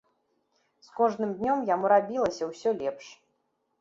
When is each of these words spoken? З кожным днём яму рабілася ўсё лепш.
З 0.87 0.95
кожным 1.01 1.35
днём 1.41 1.57
яму 1.75 1.91
рабілася 1.93 2.43
ўсё 2.51 2.69
лепш. 2.81 3.05